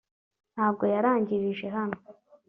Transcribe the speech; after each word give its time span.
ntabwo 0.53 0.83
yarangirije 0.93 1.67
hano 1.75 1.97